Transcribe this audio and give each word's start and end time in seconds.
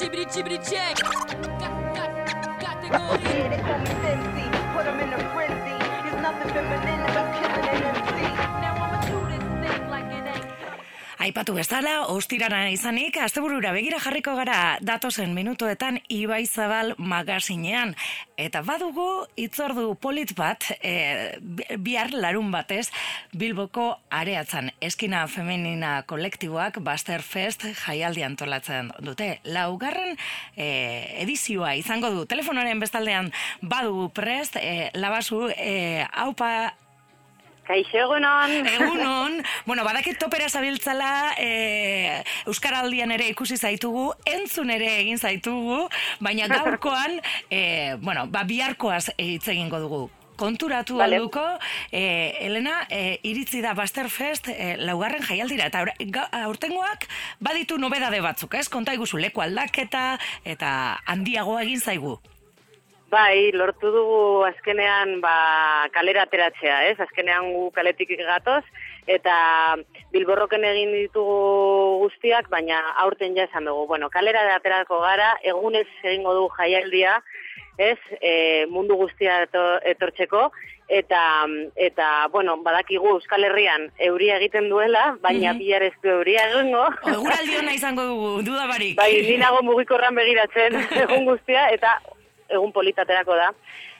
chibbity 0.00 0.24
chibbity 0.32 0.58
check. 0.70 0.96
Got, 0.96 1.94
got 1.94 2.80
Put 4.72 4.86
in 4.98 5.12
a 5.12 5.18
frenzy. 5.34 5.76
There's 5.78 6.22
nothing 6.22 6.48
feminine 6.54 7.00
about 7.10 7.34
killing. 7.34 7.49
Aipatu 11.30 11.52
bezala, 11.54 12.08
ostirana 12.10 12.64
izanik, 12.74 13.14
asteburura 13.22 13.70
begira 13.70 14.00
jarriko 14.02 14.32
gara 14.34 14.80
datozen 14.82 15.30
minutuetan 15.30 16.00
Ibai 16.10 16.40
Zabal 16.50 16.96
magazinean. 16.98 17.92
Eta 18.34 18.64
badugu 18.66 19.04
itzordu 19.38 19.92
polit 20.02 20.32
bat, 20.34 20.66
e, 20.82 21.36
bi- 21.38 21.68
bihar 21.78 22.10
larun 22.18 22.50
batez, 22.50 22.88
Bilboko 23.30 23.92
areatzan 24.10 24.72
eskina 24.82 25.22
femenina 25.30 26.02
kolektiboak 26.02 26.80
Baster 26.82 27.22
Fest 27.22 27.62
jaialdi 27.84 28.26
antolatzen 28.26 28.90
dute. 28.98 29.36
Laugarren 29.44 30.18
e, 30.56 31.14
edizioa 31.22 31.76
izango 31.78 32.10
du. 32.10 32.26
Telefonoaren 32.26 32.82
bestaldean 32.82 33.30
badugu 33.62 34.10
prest, 34.18 34.58
e, 34.58 34.90
labazu, 34.98 35.46
e, 35.54 36.02
haupa 36.10 36.72
Kaixo 37.70 38.00
egunon. 38.02 38.50
Egunon, 38.66 39.36
bueno, 39.64 39.84
badakit 39.86 40.16
topera 40.18 40.48
zabiltzala, 40.50 41.36
e, 41.38 42.24
Euskaraldian 42.50 43.12
ere 43.14 43.28
ikusi 43.30 43.54
zaitugu, 43.54 44.08
entzun 44.26 44.72
ere 44.74 44.88
egin 45.04 45.20
zaitugu, 45.22 45.84
baina 46.18 46.48
gaurkoan, 46.50 47.20
e, 47.58 47.94
bueno, 48.02 48.26
ba, 48.26 48.42
biharkoaz 48.48 49.12
hitz 49.14 49.46
egingo 49.54 49.78
dugu. 49.78 50.00
Konturatu 50.40 50.96
Vale. 50.98 51.20
alduko, 51.20 51.44
e, 51.92 52.02
Elena, 52.48 52.88
e, 52.90 53.20
iritzi 53.30 53.62
da 53.62 53.76
Basterfest 53.78 54.50
e, 54.50 54.74
laugarren 54.80 55.22
jaialdira, 55.22 55.70
eta 55.70 55.84
aurtengoak 56.48 57.06
baditu 57.38 57.78
nobedade 57.78 58.18
batzuk, 58.24 58.58
ez? 58.58 58.66
Konta 58.72 58.98
iguzu, 58.98 59.22
leku 59.22 59.46
aldaketa 59.46 60.16
eta 60.42 60.72
handiagoa 61.06 61.62
egin 61.68 61.86
zaigu. 61.86 62.18
Bai, 63.10 63.50
lortu 63.52 63.90
dugu 63.90 64.44
azkenean 64.46 65.16
ba, 65.20 65.88
kalera 65.90 66.22
ateratzea, 66.28 66.76
ez? 66.92 66.96
Azkenean 67.02 67.48
gu 67.52 67.70
kaletik 67.74 68.12
gatoz, 68.22 68.62
eta 69.10 69.34
bilborroken 70.14 70.62
egin 70.68 70.92
ditugu 70.94 71.98
guztiak, 72.04 72.46
baina 72.52 72.78
aurten 73.02 73.34
ja 73.34 73.48
esan 73.48 73.64
dugu. 73.66 73.88
Bueno, 73.90 74.10
kalera 74.14 74.44
aterako 74.54 75.00
gara, 75.02 75.32
egunez 75.42 75.88
egingo 76.04 76.34
dugu 76.38 76.52
jaialdia, 76.58 77.16
ez? 77.78 77.98
E, 78.20 78.66
mundu 78.70 78.94
guztia 79.00 79.42
eto- 79.48 79.80
etortzeko, 79.90 80.52
eta, 80.86 81.46
eta, 81.74 82.28
bueno, 82.30 82.56
badakigu 82.62 83.16
Euskal 83.16 83.42
Herrian 83.46 83.90
euria 83.98 84.36
egiten 84.38 84.68
duela, 84.70 85.16
baina 85.22 85.52
Mhm. 85.52 85.58
bihar 85.58 85.82
ez 85.82 85.92
du 86.02 86.10
euria 86.10 86.46
egingo. 86.50 86.86
Eguraldi 87.10 87.56
ona 87.58 87.74
izango 87.74 88.02
dugu, 88.06 88.42
dudabarik. 88.42 88.96
Bai, 88.96 89.12
ni 89.22 89.36
nago 89.38 89.62
mugikorran 89.62 90.14
begiratzen 90.14 90.74
egun 91.08 91.24
guztia 91.26 91.68
eta 91.74 91.98
egun 92.50 92.72
politaterako 92.72 93.36
da. 93.38 93.52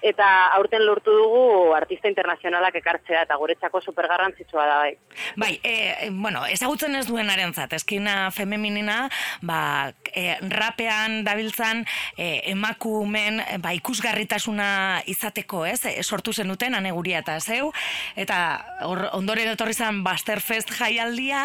Eta 0.02 0.26
aurten 0.56 0.84
lortu 0.86 1.12
dugu 1.12 1.74
artista 1.76 2.08
internazionalak 2.08 2.78
ekartzea 2.80 3.24
eta 3.26 3.36
guretzako 3.36 3.82
supergarrantzitsua 3.84 4.66
da 4.66 4.76
bai. 4.80 4.92
Bai, 5.36 5.50
e, 5.62 6.08
bueno, 6.10 6.44
ezagutzen 6.48 6.94
ez 6.96 7.04
duenarentzat, 7.08 7.74
eskina 7.76 8.30
femenina, 8.32 9.02
ba, 9.42 9.92
e, 10.14 10.38
rapean 10.48 11.20
dabiltzan 11.24 11.84
e, 12.16 12.40
emakumen 12.52 13.42
ba, 13.60 13.74
ikusgarritasuna 13.76 14.70
izateko, 15.10 15.64
ez? 15.68 15.84
E, 15.90 16.02
sortu 16.02 16.32
zenuten 16.32 16.74
aneguria 16.78 17.20
eta 17.20 17.36
zeu, 17.40 17.70
eta 18.16 18.40
hor, 18.88 19.06
ondoren 19.18 19.52
etorri 19.52 19.76
zen 19.76 20.02
Basterfest 20.06 20.72
jaialdia, 20.78 21.44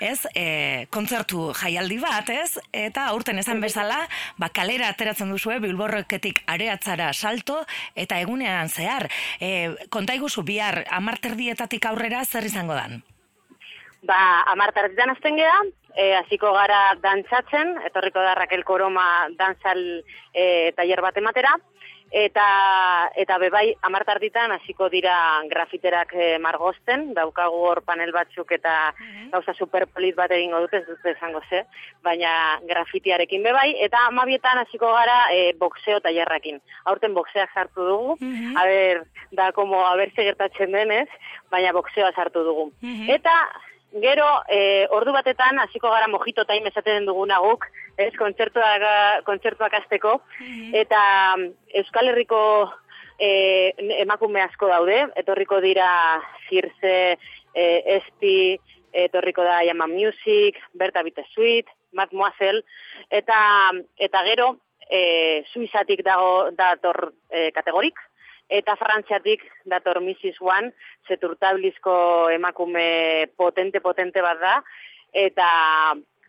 ez? 0.00 0.18
E, 0.34 0.86
kontzertu 0.90 1.50
jaialdi 1.62 2.00
bat, 2.02 2.34
ez? 2.34 2.58
Eta 2.72 3.06
aurten 3.12 3.38
esan 3.38 3.62
bezala, 3.62 4.02
ba, 4.42 4.50
kalera 4.50 4.90
ateratzen 4.92 5.30
duzue, 5.30 5.60
bilborroketik 5.62 6.42
areatzara 6.50 7.12
salto, 7.12 7.62
eta 7.94 8.20
egunean 8.20 8.68
zehar. 8.68 9.08
E, 9.40 9.74
konta 9.90 10.14
iguzu 10.14 10.44
bihar, 10.46 10.84
amarterdietatik 10.90 11.86
aurrera 11.86 12.24
zer 12.24 12.46
izango 12.48 12.74
dan? 12.74 13.02
Ba, 14.02 14.42
amartartetan 14.50 15.12
azten 15.14 15.36
gea, 15.38 15.58
e, 15.94 16.12
hasiko 16.18 16.52
gara 16.56 16.94
dantzatzen, 17.02 17.76
etorriko 17.86 18.22
da 18.24 18.34
Raquel 18.34 18.64
Koroma 18.64 19.28
dantzal 19.38 19.82
e, 20.34 20.72
taller 20.76 21.02
bat 21.04 21.20
ematera, 21.20 21.54
eta 22.12 23.10
eta 23.16 23.38
bebai 23.40 23.74
amartarditan 23.88 24.52
hasiko 24.52 24.88
dira 24.92 25.14
grafiterak 25.48 26.12
e, 26.12 26.38
margosten, 26.38 27.14
daukagu 27.16 27.62
hor 27.66 27.80
panel 27.82 28.12
batzuk 28.12 28.52
eta 28.52 28.92
gauza 29.32 29.54
superpolit 29.54 30.14
bat 30.16 30.30
egingo 30.30 30.60
dute, 30.60 30.76
ez 30.82 30.86
dute 30.86 31.10
esango 31.16 31.40
ze, 31.48 31.64
baina 32.04 32.60
grafitiarekin 32.68 33.42
bebai, 33.42 33.74
eta 33.80 34.06
amabietan 34.10 34.58
hasiko 34.58 34.92
gara 34.92 35.32
e, 35.32 35.54
boxeo 35.58 36.00
tailerrakin. 36.00 36.60
Aurten 36.84 37.14
boxeak 37.14 37.50
sartu 37.54 37.84
dugu, 37.88 38.16
Mhm. 38.20 38.56
a 38.58 38.64
ber, 38.66 39.06
da 39.32 39.52
como 39.52 39.86
a 39.86 39.96
ber 39.96 40.12
ze 40.14 40.22
gertatzen 40.22 40.70
denez, 40.72 41.08
baina 41.50 41.72
boxeoa 41.72 42.12
sartu 42.12 42.44
dugu. 42.44 42.72
Mhm. 42.82 43.08
Eta 43.10 43.32
gero 44.00 44.26
e, 44.48 44.86
ordu 44.90 45.12
batetan 45.12 45.58
hasiko 45.58 45.90
gara 45.90 46.08
mojito 46.08 46.44
time 46.48 46.70
esaten 46.70 47.06
duguna 47.06 47.38
guk, 47.44 47.66
ez 48.00 48.12
kontzertuak 48.16 49.24
kontzertuak 49.26 49.74
hasteko. 49.80 50.20
Eta 50.72 51.02
mm, 51.36 51.48
Euskal 51.82 52.08
Herriko 52.08 52.42
e, 53.18 53.72
emakume 54.00 54.42
asko 54.42 54.68
daude, 54.70 55.06
etorriko 55.16 55.60
dira 55.60 55.88
Circe, 56.48 57.18
e, 57.54 57.66
Esti, 57.98 58.58
etorriko 58.92 59.44
da 59.44 59.62
Yama 59.64 59.86
Music, 59.86 60.58
Berta 60.74 61.02
Bittesuit, 61.02 61.68
Mademoiselle, 61.92 62.62
eta, 63.10 63.38
eta 63.96 64.22
gero 64.28 64.56
e, 64.88 65.44
Suizatik 65.52 66.04
dago 66.04 66.50
dator 66.56 67.12
e, 67.30 67.50
kategorik, 67.52 67.98
eta 68.52 68.76
Frantziatik 68.76 69.44
dator 69.64 70.00
Mrs. 70.04 70.40
One, 70.44 70.72
zeturtabilizko 71.08 71.94
emakume 72.34 73.30
potente-potente 73.40 74.20
bat 74.24 74.40
da, 74.42 74.56
eta 75.12 75.46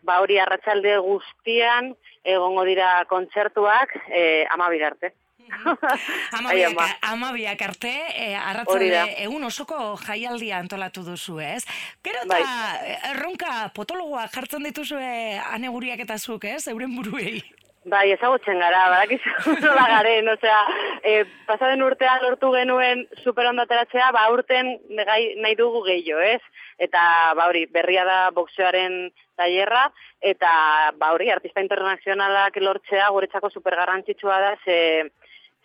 ba 0.04 0.20
hori 0.20 0.38
arratsalde 0.40 0.96
guztian 1.04 1.92
egongo 2.24 2.64
dira 2.68 3.04
kontzertuak 3.08 3.92
e, 4.08 4.44
amabir 4.52 4.84
arte. 4.88 5.12
Ai, 5.84 5.98
Amabiak, 6.38 6.70
ama. 6.72 6.86
amabiak 7.12 7.62
arte, 7.66 7.92
e, 8.16 8.30
arratzalde 8.34 9.02
egun 9.26 9.44
osoko 9.44 9.76
jaialdia 10.00 10.56
antolatu 10.58 11.02
duzu, 11.04 11.36
ez? 11.44 11.62
Gero 12.04 12.22
eta 12.24 12.38
Bai. 12.38 12.94
eh, 12.94 12.96
erronka 13.10 13.68
potologoa 13.76 14.24
jartzen 14.32 14.64
dituzue 14.64 15.36
aneguriak 15.52 16.00
eta 16.06 16.16
zuk, 16.18 16.48
ez? 16.48 16.64
Euren 16.72 16.96
buruei. 16.96 17.42
Bai, 17.84 18.06
ezagutzen 18.14 18.62
gara, 18.62 18.86
badakizu 18.88 19.52
nola 19.64 19.84
garen, 19.90 20.28
osea, 20.32 20.60
e, 21.04 21.16
pasaden 21.44 21.82
urtean 21.84 22.22
lortu 22.22 22.48
genuen 22.54 23.02
super 23.20 23.50
ateratzea, 23.50 24.08
ba 24.16 24.22
urten 24.32 24.70
nahi, 24.88 25.34
nahi 25.44 25.56
dugu 25.58 25.82
gehiago, 25.84 26.22
ez? 26.24 26.40
Eta 26.80 27.02
ba 27.36 27.50
hori, 27.50 27.66
berria 27.66 28.06
da 28.08 28.18
boxeoaren 28.34 29.12
tailerra 29.36 29.90
eta 30.20 30.50
ba 30.96 31.12
hori, 31.12 31.28
artista 31.30 31.60
internazionalak 31.60 32.56
lortzea 32.56 33.10
guretzako 33.12 33.50
super 33.50 33.76
garrantzitsua 33.76 34.40
da, 34.40 34.54
ze, 34.64 34.78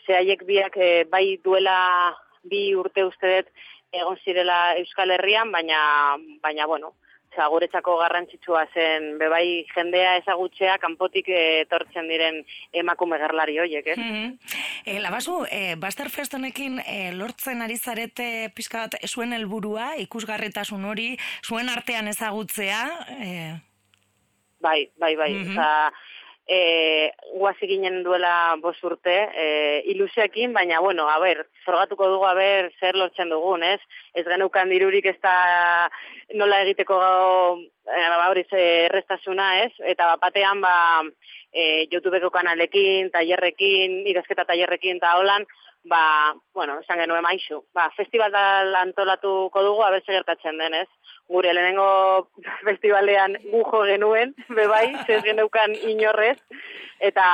ze 0.06 0.20
haiek 0.20 0.44
biak 0.44 0.76
e, 0.76 1.06
bai 1.10 1.40
duela 1.44 1.80
bi 2.44 2.74
urte 2.76 3.08
uste 3.08 3.36
dut 3.38 3.54
egon 3.96 4.20
zirela 4.26 4.76
Euskal 4.78 5.16
Herrian, 5.16 5.52
baina, 5.52 5.80
baina 6.44 6.68
bueno, 6.68 6.94
Osea, 7.40 7.48
guretzako 7.48 7.96
garrantzitsua 8.02 8.66
zen 8.74 9.18
bebai 9.20 9.64
jendea 9.72 10.18
ezagutzea 10.20 10.78
kanpotik 10.78 11.30
eh, 11.32 11.62
etortzen 11.64 12.10
diren 12.12 12.42
emakume 12.74 13.18
gerlari 13.18 13.58
hoiek, 13.60 13.88
ez? 13.88 13.98
Mhm. 13.98 14.34
E, 14.86 15.00
labazu, 15.00 15.46
e, 15.50 15.76
Basterfest 15.80 16.34
honekin 16.36 16.82
e, 16.84 17.14
lortzen 17.16 17.62
ari 17.62 17.78
zarete 17.78 18.52
pixka 18.56 18.84
bat 18.84 19.00
zuen 19.08 19.32
helburua 19.32 19.96
ikusgarritasun 20.04 20.84
hori, 20.84 21.16
zuen 21.46 21.70
artean 21.70 22.12
ezagutzea, 22.12 22.84
e, 23.24 23.34
Bai, 24.60 24.90
bai, 25.00 25.16
bai. 25.16 25.34
Mhm. 25.34 25.52
Osea, 25.56 25.92
eh, 26.50 27.14
guazi 27.38 27.68
ginen 27.70 28.02
duela 28.04 28.58
bos 28.62 28.76
urte, 28.84 29.16
eh, 29.38 29.84
ilusioekin, 29.94 30.52
baina, 30.54 30.80
bueno, 30.82 31.06
a 31.08 31.20
ber, 31.22 31.46
zorgatuko 31.64 32.08
dugu, 32.10 32.26
a 32.26 32.34
ber, 32.34 32.72
zer 32.80 32.98
lortzen 32.98 33.30
dugun, 33.30 33.64
ez? 33.64 33.80
Ez 34.18 34.26
geneukan 34.26 34.74
dirurik 34.74 35.06
ez 35.06 35.18
da 35.22 35.36
nola 36.34 36.64
egiteko 36.66 36.98
eh, 37.86 38.08
ba, 38.10 38.26
hori 38.32 38.48
ze 38.50 38.66
errestasuna, 38.88 39.52
ez? 39.68 39.72
Eta 39.94 40.10
bapatean, 40.16 40.62
ba, 40.66 40.74
eh, 41.54 41.86
YouTubeko 41.92 42.34
kanalekin, 42.34 43.12
tailerrekin, 43.14 44.02
idazketa 44.10 44.48
tailerrekin 44.50 44.98
eta 44.98 45.14
holan, 45.22 45.46
ba, 45.90 46.36
bueno, 46.54 46.80
esan 46.84 47.02
genuen 47.02 47.26
maixu. 47.26 47.64
Ba, 47.74 47.90
festival 47.98 48.36
antolatuko 48.84 49.64
dugu, 49.66 49.84
a 49.84 49.92
ber, 49.92 50.06
zer 50.06 50.20
gertatzen 50.22 50.62
den, 50.62 50.78
ez? 50.84 50.88
gure 51.30 51.54
lehenengo 51.54 52.30
festivalean 52.68 53.38
gujo 53.52 53.84
genuen, 53.86 54.34
bebai, 54.50 54.88
zez 55.06 55.22
geneukan 55.24 55.76
inorrez, 55.92 56.40
eta 57.00 57.26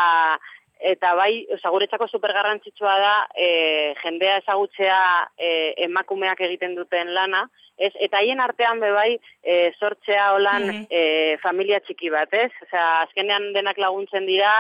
eta 0.80 1.14
bai, 1.16 1.46
oza, 1.54 1.70
guretzako 1.70 2.08
supergarrantzitsua 2.08 2.96
da 3.00 3.14
e, 3.38 3.94
jendea 4.04 4.38
ezagutzea 4.42 5.00
e, 5.38 5.74
emakumeak 5.88 6.42
egiten 6.42 6.76
duten 6.76 7.14
lana, 7.14 7.46
ez? 7.78 7.94
Eta 8.00 8.18
haien 8.20 8.40
artean 8.40 8.80
be 8.80 8.92
bai 8.92 9.20
e, 9.44 9.72
sortzea 9.80 10.34
holan 10.34 10.68
Mhm. 10.68 10.86
e, 10.90 11.38
familia 11.44 11.80
txiki 11.80 12.10
bat, 12.10 12.34
ez? 12.34 12.52
Osea, 12.68 13.02
azkenean 13.02 13.54
denak 13.54 13.78
laguntzen 13.78 14.26
dira, 14.26 14.52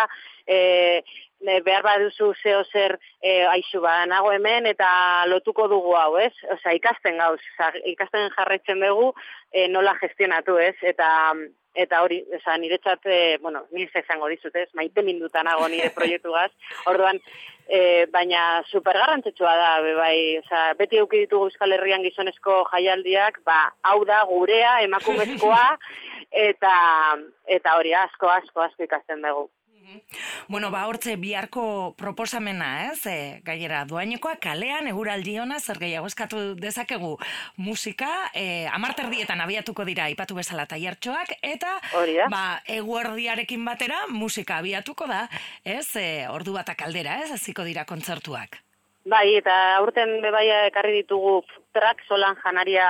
e, 0.47 1.03
ne, 1.41 1.59
behar 1.61 1.83
baduzu 1.83 2.33
zeo 2.41 2.63
zer 2.71 2.97
e, 3.21 3.43
aixu 3.45 3.81
ba, 3.81 4.05
nago 4.05 4.31
hemen 4.31 4.65
eta 4.65 5.25
lotuko 5.27 5.67
dugu 5.67 5.95
hau, 5.95 6.17
ez? 6.17 6.33
Osea, 6.51 6.73
ikasten 6.73 7.17
gauz, 7.17 7.41
ikasten 7.85 8.31
jarraitzen 8.37 8.79
dugu 8.79 9.13
e, 9.51 9.67
nola 9.67 9.95
gestionatu, 10.01 10.57
ez? 10.57 10.75
Eta 10.81 11.33
eta 11.75 12.01
hori, 12.03 12.21
osea, 12.37 12.55
niretzat, 12.61 13.05
e, 13.05 13.37
bueno, 13.41 13.65
ni 13.71 13.83
ez 13.83 14.03
izango 14.03 14.29
dizut, 14.31 14.55
ez? 14.55 14.69
Maite 14.73 15.03
minduta 15.03 15.43
nago 15.43 15.67
nire 15.67 15.91
proiektuaz. 15.95 16.51
Orduan, 16.91 17.19
e, 17.67 18.05
baina 18.13 18.63
super 18.71 18.97
garrantzitsua 18.97 19.55
da, 19.59 19.71
be 19.85 19.93
bai, 19.97 20.17
osea, 20.43 20.73
beti 20.79 21.01
eduki 21.01 21.25
ditugu 21.25 21.49
Euskal 21.49 21.75
Herrian 21.75 22.05
gizonezko 22.05 22.61
jaialdiak, 22.71 23.41
ba, 23.45 23.59
hau 23.91 23.99
da 24.07 24.23
gurea, 24.29 24.79
emakumezkoa, 24.87 25.65
eta 26.49 26.75
eta 27.57 27.77
hori 27.79 27.93
asko 27.93 28.31
asko 28.31 28.65
asko 28.65 28.87
ikasten 28.87 29.21
dugu. 29.25 29.49
Bueno, 30.47 30.69
ba, 30.71 30.85
hortze 30.87 31.15
biharko 31.17 31.93
proposamena, 31.97 32.91
ez? 32.91 33.05
E, 33.09 33.41
gainera, 33.45 33.83
doainekoa 33.89 34.35
kalean, 34.41 34.87
eguraldi 34.91 35.37
ona, 35.39 35.59
zer 35.59 35.79
gehiago 35.81 36.09
eskatu 36.11 36.41
dezakegu 36.59 37.15
musika, 37.57 38.11
e, 38.33 38.67
amarterdietan 38.67 39.41
abiatuko 39.41 39.85
dira, 39.85 40.09
ipatu 40.13 40.37
bezala 40.37 40.67
taiartxoak, 40.69 41.37
eta 41.41 41.77
ba, 42.31 42.43
eguerdiarekin 42.77 43.65
batera 43.65 44.05
musika 44.09 44.59
abiatuko 44.61 45.07
da, 45.09 45.25
ez? 45.63 45.95
E, 45.95 46.27
ordu 46.29 46.53
batak 46.53 46.85
aldera, 46.85 47.19
ez? 47.23 47.31
Hasiko 47.35 47.65
dira 47.67 47.85
kontzertuak. 47.85 48.61
Bai, 49.05 49.35
eta 49.37 49.53
aurten 49.77 50.17
bebaia 50.23 50.65
ekarri 50.71 51.03
ditugu 51.03 51.43
truck 51.77 52.01
solan 52.07 52.37
janaria 52.41 52.87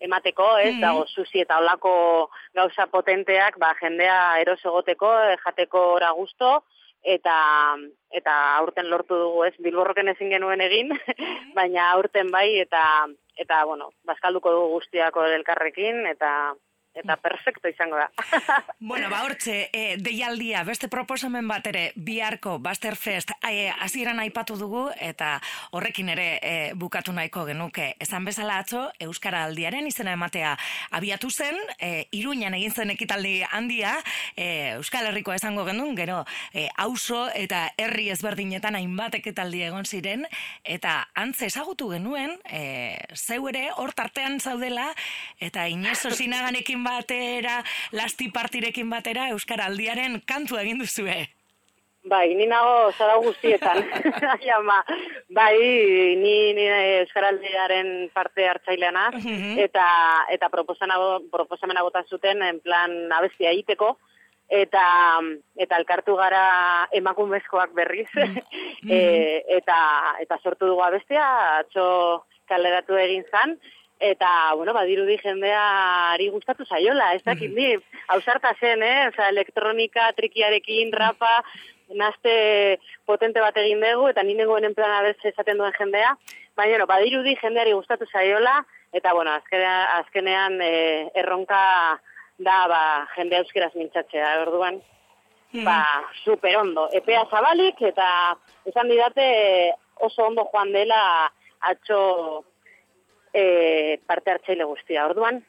emateko, 0.00 0.58
ez, 0.58 0.74
Mhm. 0.74 0.80
dago 0.80 1.06
susi 1.06 1.40
eta 1.40 1.58
olako 1.58 2.30
gauza 2.54 2.86
potenteak, 2.86 3.58
ba, 3.58 3.74
jendea 3.80 4.40
eros 4.40 4.64
egoteko, 4.64 5.12
eh, 5.20 5.36
jateko 5.44 5.92
ora 5.94 6.10
gusto, 6.12 6.64
eta 7.02 7.76
eta 8.10 8.56
aurten 8.56 8.88
lortu 8.90 9.14
dugu, 9.14 9.44
ez, 9.44 9.54
bilborroken 9.58 10.08
ezin 10.08 10.30
genuen 10.30 10.60
egin, 10.60 10.88
baina 11.54 11.90
aurten 11.92 12.30
bai, 12.30 12.58
eta 12.60 13.06
eta, 13.36 13.64
bueno, 13.64 13.90
bazkalduko 14.04 14.50
dugu 14.50 14.68
guztiako 14.78 15.24
elkarrekin, 15.24 16.06
eta 16.06 16.54
eta 16.98 17.16
perfecto 17.16 17.68
izango 17.68 17.96
da. 17.96 18.10
Bueno, 18.80 19.10
ba, 19.10 19.22
hortxe, 19.26 19.68
e, 19.72 19.96
deialdia, 20.00 20.62
beste 20.64 20.88
proposamen 20.88 21.46
bat 21.48 21.66
ere, 21.68 21.90
biharko 21.96 22.56
Basterfest 22.62 23.32
e, 23.42 23.68
hasieran 23.68 24.20
aipatu 24.22 24.56
dugu, 24.56 24.84
eta 25.02 25.36
horrekin 25.76 26.08
ere 26.14 26.28
e, 26.42 26.52
bukatu 26.78 27.12
nahiko 27.12 27.44
genuke. 27.48 27.90
Esan 28.00 28.24
bezala 28.24 28.58
atzo, 28.62 28.86
Euskara 29.02 29.44
aldiaren 29.48 29.86
izena 29.90 30.14
ematea 30.16 30.54
abiatu 30.94 31.30
zen, 31.30 31.58
e, 31.78 32.06
iruñan 32.16 32.56
egin 32.56 32.72
zen 32.72 32.94
ekitaldi 32.94 33.42
handia, 33.50 33.96
e, 34.36 34.78
Euskal 34.78 35.10
Herrikoa 35.10 35.36
esango 35.36 35.66
genuen, 35.68 35.94
gero, 35.98 36.22
e, 36.52 36.68
auzo 36.76 37.26
eta 37.34 37.66
herri 37.76 38.08
ezberdinetan 38.14 38.78
hainbat 38.78 39.18
ekitaldi 39.20 39.64
egon 39.68 39.84
ziren, 39.84 40.24
eta 40.64 41.00
antze 41.18 41.50
ezagutu 41.50 41.90
genuen, 41.92 42.38
e, 42.46 42.96
zeu 43.14 43.42
ere 43.50 43.68
hor 43.76 43.92
tartean 43.92 44.40
zaudela, 44.40 44.88
eta 45.40 45.68
Inez 45.68 45.98
Osinaganekin 46.08 46.84
batera, 46.88 47.62
lasti 47.92 48.30
partirekin 48.30 48.90
batera, 48.90 49.28
Euskara 49.34 49.66
aldiaren 49.70 50.20
kantu 50.26 50.56
egin 50.60 50.78
duzue. 50.78 51.28
Bai, 52.08 52.32
ni 52.38 52.46
nago 52.48 52.90
zara 52.96 53.16
guztietan. 53.20 53.82
Ama. 54.56 54.78
Bai, 55.34 55.56
ni, 56.16 56.54
ni 56.56 56.64
Euskaraldiaren 57.02 58.10
parte 58.14 58.46
hartzailean 58.48 58.94
naiz, 58.94 59.24
Mhm. 59.24 59.58
eta, 59.58 59.86
eta 60.30 60.48
proposamena 60.48 61.82
bota 61.82 62.04
zuten, 62.08 62.42
en 62.42 62.60
plan, 62.60 63.12
abestia 63.12 63.50
egiteko, 63.50 63.98
eta, 64.48 64.84
eta 65.56 65.76
elkartu 65.76 66.14
gara 66.16 66.88
emakumezkoak 66.92 67.74
berriz, 67.76 68.08
e, 68.88 69.44
eta, 69.58 69.78
eta 70.20 70.38
sortu 70.42 70.66
dugu 70.70 70.82
abestia, 70.86 71.58
atzo 71.58 72.24
kaleratu 72.48 72.96
egin 72.96 73.26
zan, 73.30 73.58
Eta, 73.98 74.54
bueno, 74.54 74.72
badirudi 74.74 75.16
jendea 75.18 75.62
ari 76.12 76.28
gustatu 76.30 76.64
zaiola, 76.64 77.14
ez 77.16 77.22
dakit 77.26 77.50
ni, 77.50 77.72
hausarta 78.14 78.52
zen, 78.60 78.82
eh? 78.82 79.08
Osa, 79.08 79.28
elektronika, 79.32 80.12
trikiarekin, 80.14 80.92
rapa, 80.94 81.32
nazte 81.98 82.78
potente 83.06 83.40
bat 83.42 83.56
egin 83.58 83.82
dugu, 83.82 84.08
eta 84.12 84.22
ni 84.22 84.36
nengoen 84.38 84.68
en 84.68 84.76
plan 84.76 84.92
abez 85.00 85.16
esaten 85.26 85.58
duen 85.58 85.74
jendea, 85.74 86.14
baina, 86.54 86.76
bueno, 86.76 86.86
badirudi 86.86 87.34
jendeari 87.40 87.72
gustatu 87.74 88.06
zaiola, 88.12 88.60
eta, 88.92 89.14
bueno, 89.14 89.32
azkenean, 89.34 89.88
azkenean 89.98 90.60
eh, 90.62 91.08
erronka 91.18 91.62
da, 92.38 92.58
ba, 92.70 92.82
jende 93.16 93.40
euskeraz 93.42 93.72
mintzatzea, 93.74 94.36
orduan, 94.44 94.78
ba, 95.64 95.80
super 96.22 96.56
ondo. 96.60 96.86
Epea 96.94 97.24
zabalik, 97.32 97.82
eta 97.82 98.36
esan 98.68 98.88
didate 98.94 99.74
oso 100.06 100.28
ondo 100.28 100.46
joan 100.52 100.70
dela 100.72 101.00
atxo 101.66 102.44
e, 103.38 104.00
parte 104.06 104.34
hartzaile 104.34 104.66
guztia. 104.68 105.06
Orduan, 105.06 105.42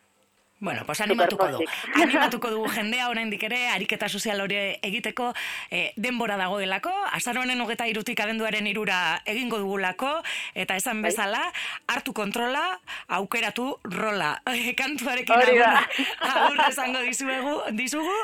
Bueno, 0.62 0.84
pues 0.86 1.00
animatuko 1.00 1.48
du. 1.48 1.60
Animatuko 2.04 2.50
dugu 2.52 2.68
jendea 2.74 3.08
oraindik 3.08 3.44
ere, 3.48 3.62
ariketa 3.72 4.10
sozial 4.10 4.42
hori 4.44 4.58
egiteko 4.84 5.30
eh, 5.72 5.94
denbora 5.96 6.36
dagoelako, 6.36 6.92
azaronen 7.16 7.62
hogeta 7.64 7.88
irutik 7.88 8.20
abenduaren 8.20 8.68
irura 8.68 9.22
egingo 9.26 9.62
dugulako, 9.62 10.12
eta 10.60 10.76
esan 10.76 11.00
Bai. 11.02 11.14
bezala, 11.14 11.46
hartu 11.88 12.12
kontrola, 12.14 12.64
aukeratu 13.08 13.70
rola. 13.86 14.34
Kantuarekin 14.82 15.36
Hori 15.38 15.58
da. 15.62 15.72
agur, 15.80 16.36
agur 16.44 16.66
esango 16.68 17.06
dizuegu, 17.08 17.56
dizugu, 17.80 18.20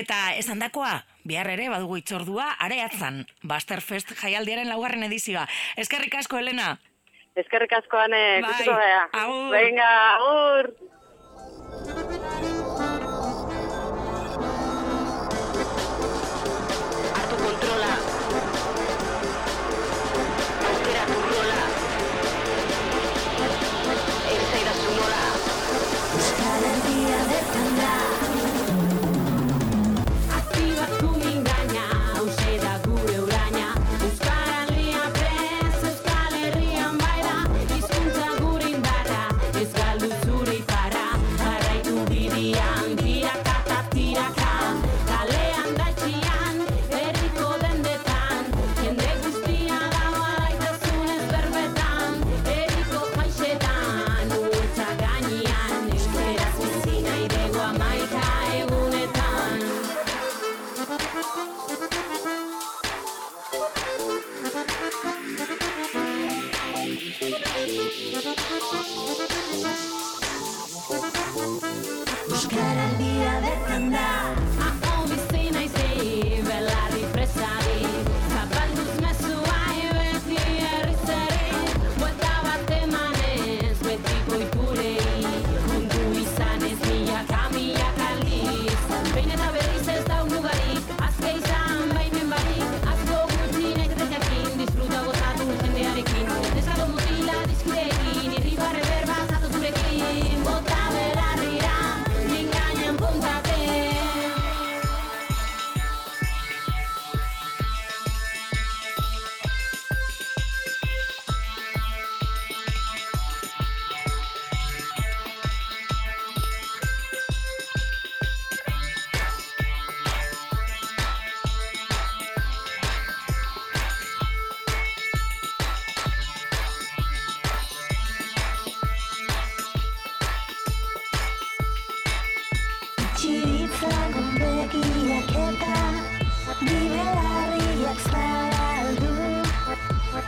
eta 0.00 0.32
esan 0.40 0.64
dakoa, 0.64 1.02
bihar 1.28 1.52
ere 1.52 1.68
badugu 1.68 2.00
itzordua, 2.00 2.54
areatzan, 2.64 3.26
Basterfest 3.44 4.16
jaialdiaren 4.22 4.72
laugarren 4.72 5.04
edizioa. 5.04 5.44
Eskerrik 5.76 6.16
asko, 6.16 6.40
Elena. 6.40 6.78
Eskerrik 7.36 7.72
askoan 7.72 8.10
Bai, 8.10 8.40
gara. 8.66 9.08
agur. 9.12 9.50
Venga, 9.52 9.90
agur! 10.14 10.70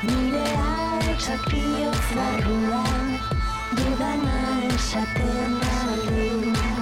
Mireal 0.02 1.16
chapillo 1.16 1.92
zarrua 2.08 2.84
Dudana 3.76 4.36
esaten 4.68 5.56
alduna 5.80 6.76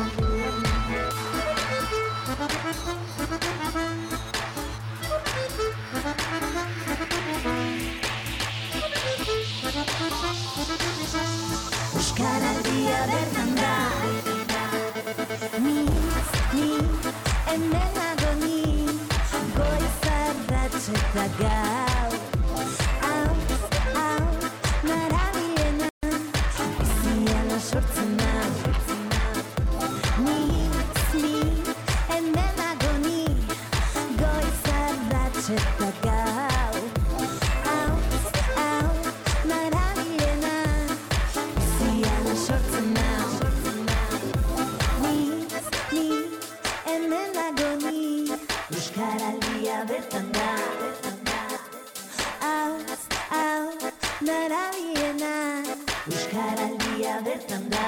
narabiena 54.24 55.34
Euskaraldia 56.08 57.20
bertan 57.24 57.64
da 57.72 57.84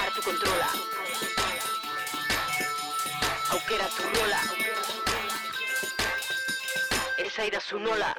Hartu 0.00 0.22
kontrola. 0.24 0.68
Aukeratu 3.56 4.08
rola. 4.14 4.40
Esaidazu 7.24 7.80
nola. 7.80 8.12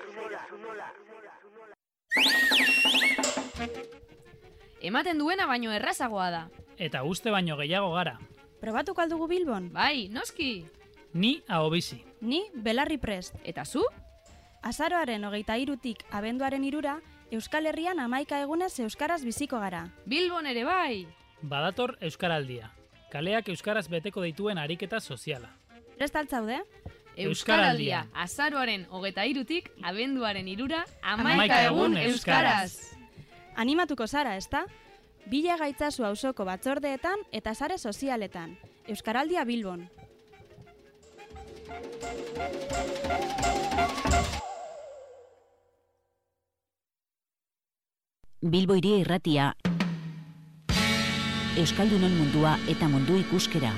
Ematen 4.81 5.17
duena 5.22 5.46
baino 5.46 5.74
errazagoa 5.74 6.29
da. 6.34 6.43
Eta 6.77 7.03
uste 7.05 7.29
baino 7.34 7.58
gehiago 7.58 7.91
gara. 7.93 8.17
Probatuko 8.62 9.01
aldugu 9.01 9.27
Bilbon? 9.27 9.70
Bai, 9.74 10.08
noski. 10.10 10.65
Ni 11.13 11.41
ahobizi. 11.48 12.01
Ni 12.22 12.46
belarri 12.53 12.98
prest. 12.98 13.36
Eta 13.43 13.65
zu? 13.65 13.84
Azaroaren 14.62 15.24
hogeita 15.25 15.58
irutik 15.58 16.03
abenduaren 16.12 16.63
irura, 16.63 17.00
Euskal 17.32 17.65
Herrian 17.65 18.00
amaika 18.00 18.41
egunez 18.44 18.74
Euskaraz 18.84 19.24
biziko 19.25 19.60
gara. 19.60 19.88
Bilbon 20.06 20.46
ere 20.46 20.63
bai. 20.68 21.08
Badator 21.41 21.96
Euskaraldia. 22.01 22.70
Kaleak 23.12 23.50
Euskaraz 23.50 23.88
beteko 23.89 24.22
dituen 24.22 24.60
ariketa 24.62 25.00
soziala. 25.00 25.50
Prest 25.98 26.15
altzaude? 26.15 26.62
Euskaraldia, 27.18 28.06
azaroaren 28.13 28.86
hogeta 28.89 29.25
irutik, 29.27 29.72
abenduaren 29.84 30.48
irura, 30.48 30.86
amaika 31.01 31.63
egun 31.65 31.98
Euskaraz. 31.98 32.94
Animatuko 33.56 34.08
zara, 34.08 34.38
ezta? 34.38 34.65
Bila 35.25 35.58
gaitzazu 35.58 36.06
auzoko 36.06 36.46
batzordeetan 36.46 37.25
eta 37.32 37.53
sare 37.56 37.77
sozialetan. 37.77 38.58
Euskaraldia 38.88 39.44
Bilbon. 39.46 39.89
Bilbo 48.41 48.74
iria 48.74 48.98
irratia. 48.98 49.51
Euskaldunon 51.62 52.15
mundua 52.17 52.55
eta 52.74 52.89
mundu 52.89 53.19
ikuskera 53.21 53.69